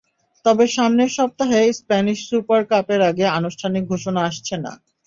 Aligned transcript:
তবে 0.45 0.65
সামনের 0.67 1.11
সপ্তাহে 1.17 1.61
স্প্যানিশ 1.79 2.19
সুপার 2.29 2.61
কাপের 2.71 3.01
আগে 3.09 3.25
আনুষ্ঠানিক 3.37 3.83
ঘোষণা 3.87 4.21
আসছে 4.29 4.55
না। 4.57 4.71